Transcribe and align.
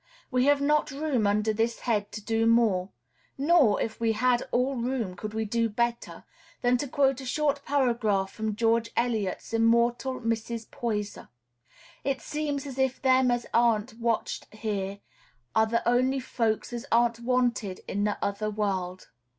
We 0.31 0.45
have 0.45 0.61
not 0.61 0.89
room 0.89 1.27
under 1.27 1.53
this 1.53 1.81
head 1.81 2.11
to 2.13 2.21
do 2.21 2.47
more 2.47 2.89
nor, 3.37 3.79
if 3.79 3.99
we 3.99 4.13
had 4.13 4.41
all 4.51 4.73
room, 4.75 5.15
could 5.15 5.35
we 5.35 5.45
do 5.45 5.69
better 5.69 6.23
than 6.63 6.77
to 6.77 6.87
quote 6.87 7.21
a 7.21 7.25
short 7.27 7.63
paragraph 7.65 8.31
from 8.31 8.55
George 8.55 8.89
Eliot's 8.97 9.53
immortal 9.53 10.19
Mrs. 10.19 10.71
Poyser: 10.71 11.29
"It 12.03 12.19
seems 12.19 12.65
as 12.65 12.79
if 12.79 12.99
them 12.99 13.29
as 13.29 13.45
aren't 13.53 13.99
wanted 13.99 14.47
here 14.53 15.01
are 15.55 15.67
th' 15.67 15.83
only 15.85 16.19
folks 16.19 16.73
as 16.73 16.87
aren't 16.91 17.19
wanted 17.19 17.81
i' 17.87 17.93
th' 17.93 18.17
other 18.23 18.49
world." 18.49 19.09